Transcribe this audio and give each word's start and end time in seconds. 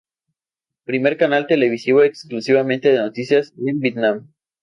Primer 0.83 1.15
canal 1.15 1.45
televisivo 1.45 2.01
exclusivamente 2.03 2.91
de 2.91 2.97
noticias 2.97 3.53
en 3.63 3.79
Vietnam. 3.79 4.29